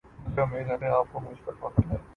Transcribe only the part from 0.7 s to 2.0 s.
ہے کی اپ کو مجھ پر فخر ہے۔